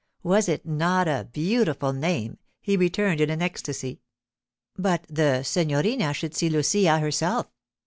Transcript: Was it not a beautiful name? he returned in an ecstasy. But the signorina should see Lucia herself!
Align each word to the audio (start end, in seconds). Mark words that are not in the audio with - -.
Was 0.23 0.49
it 0.49 0.65
not 0.65 1.07
a 1.07 1.29
beautiful 1.31 1.93
name? 1.93 2.39
he 2.59 2.75
returned 2.75 3.21
in 3.21 3.29
an 3.29 3.43
ecstasy. 3.43 4.01
But 4.75 5.05
the 5.07 5.43
signorina 5.43 6.11
should 6.15 6.33
see 6.33 6.49
Lucia 6.49 6.97
herself! 6.97 7.45